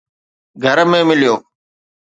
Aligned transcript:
گهر 0.61 0.77
۾ 0.91 0.99
مليو 1.07 1.35